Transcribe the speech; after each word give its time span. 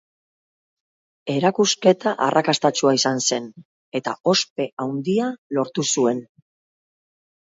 Erakusketa 1.33 2.13
arrakastatsua 2.27 2.93
izan 2.99 3.21
zen, 3.25 3.45
eta 3.99 4.13
ospe 4.33 4.67
handia 4.87 5.29
lortu 5.59 5.85
zuen. 5.95 6.23